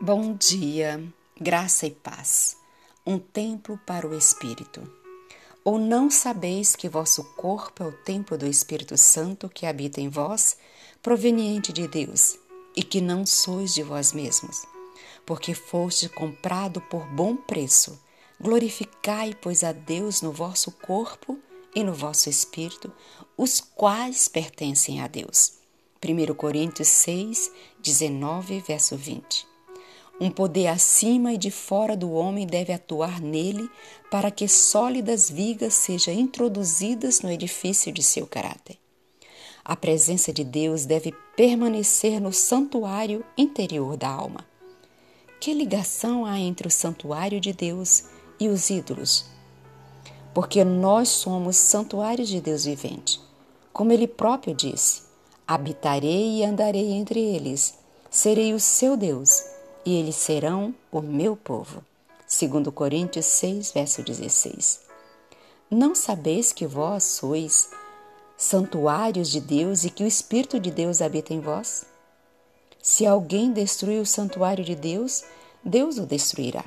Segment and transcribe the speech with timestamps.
[0.00, 1.00] Bom dia,
[1.40, 2.56] graça e paz.
[3.06, 4.82] Um templo para o Espírito.
[5.62, 10.08] Ou não sabeis que vosso corpo é o templo do Espírito Santo que habita em
[10.08, 10.56] vós,
[11.00, 12.36] proveniente de Deus,
[12.74, 14.62] e que não sois de vós mesmos?
[15.24, 17.96] Porque foste comprado por bom preço.
[18.40, 21.38] Glorificai, pois, a Deus no vosso corpo
[21.76, 22.92] e no vosso espírito,
[23.36, 25.52] os quais pertencem a Deus.
[26.04, 29.51] 1 Coríntios 6, 19, verso 20.
[30.22, 33.68] Um poder acima e de fora do homem deve atuar nele
[34.08, 38.78] para que sólidas vigas sejam introduzidas no edifício de seu caráter.
[39.64, 44.46] A presença de Deus deve permanecer no santuário interior da alma.
[45.40, 48.04] Que ligação há entre o santuário de Deus
[48.38, 49.24] e os ídolos?
[50.32, 53.20] Porque nós somos santuários de Deus vivente.
[53.72, 55.02] Como ele próprio disse:
[55.48, 57.74] Habitarei e andarei entre eles,
[58.08, 59.50] serei o seu Deus
[59.84, 61.84] e eles serão o meu povo.
[62.26, 64.80] Segundo Coríntios 6, verso 16.
[65.70, 67.70] Não sabeis que vós sois
[68.36, 71.84] santuários de Deus e que o Espírito de Deus habita em vós?
[72.82, 75.24] Se alguém destruir o santuário de Deus,
[75.64, 76.64] Deus o destruirá,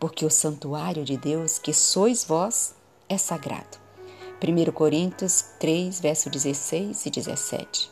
[0.00, 2.74] porque o santuário de Deus, que sois vós,
[3.08, 3.78] é sagrado.
[4.42, 7.90] 1 Coríntios 3, verso 16 e 17.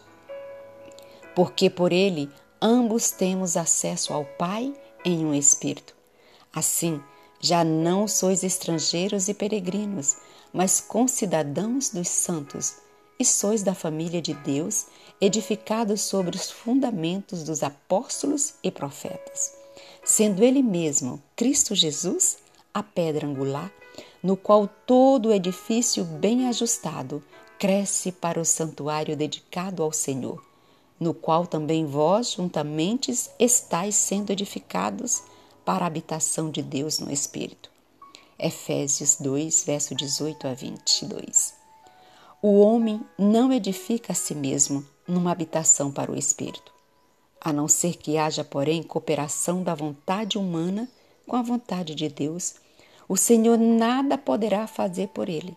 [1.34, 2.30] Porque por ele
[2.62, 4.72] ambos temos acesso ao Pai
[5.04, 5.96] em um Espírito.
[6.54, 7.02] Assim,
[7.40, 10.16] já não sois estrangeiros e peregrinos,
[10.52, 12.76] mas concidadãos dos santos,
[13.18, 14.86] e sois da família de Deus,
[15.20, 19.56] edificados sobre os fundamentos dos apóstolos e profetas,
[20.04, 22.38] sendo Ele mesmo, Cristo Jesus,
[22.72, 23.72] a pedra angular,
[24.22, 27.22] no qual todo edifício bem ajustado
[27.58, 30.51] cresce para o santuário dedicado ao Senhor
[31.02, 35.22] no qual também vós juntamente estáis sendo edificados
[35.64, 37.70] para a habitação de Deus no Espírito.
[38.38, 41.54] Efésios 2, verso 18 a 22.
[42.40, 46.72] O homem não edifica a si mesmo numa habitação para o Espírito,
[47.40, 50.88] a não ser que haja, porém, cooperação da vontade humana
[51.26, 52.54] com a vontade de Deus,
[53.08, 55.56] o Senhor nada poderá fazer por ele.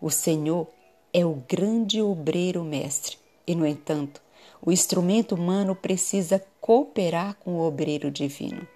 [0.00, 0.66] O Senhor
[1.12, 3.16] é o grande obreiro mestre,
[3.46, 4.20] e, no entanto,
[4.64, 8.66] o instrumento humano precisa cooperar com o obreiro divino,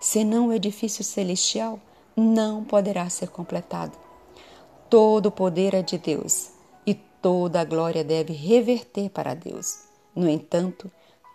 [0.00, 1.80] senão o edifício celestial
[2.16, 3.96] não poderá ser completado.
[4.90, 6.50] Todo o poder é de Deus
[6.86, 9.80] e toda a glória deve reverter para Deus.
[10.14, 10.90] No entanto,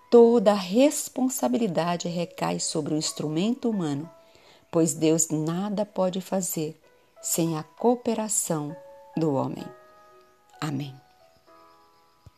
[0.09, 4.09] toda a responsabilidade recai sobre o instrumento humano,
[4.69, 6.79] pois Deus nada pode fazer
[7.21, 8.75] sem a cooperação
[9.15, 9.63] do homem.
[10.59, 11.02] Amém.